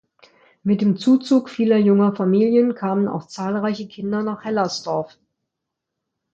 [0.63, 5.15] Mit dem Zuzug vieler junger Familien kamen auch zahlreiche Kinder nach Hellersdorf.